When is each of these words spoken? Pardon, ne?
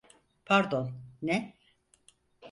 Pardon, 0.45 0.89
ne? 1.21 1.53